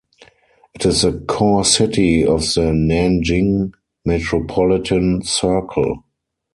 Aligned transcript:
It 0.73 0.83
is 0.83 1.03
a 1.03 1.11
core 1.13 1.63
city 1.63 2.25
of 2.25 2.39
the 2.55 2.71
Nanjing 2.73 3.71
Metropolitan 4.03 5.21
Circle. 5.21 6.03